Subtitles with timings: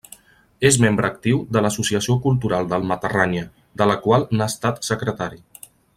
[0.69, 3.45] És membre actiu de l'Associació Cultural del Matarranya,
[3.83, 5.41] de la qual n'ha estat secretari.